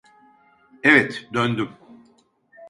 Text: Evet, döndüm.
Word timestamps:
Evet, 0.83 1.29
döndüm. 1.33 1.69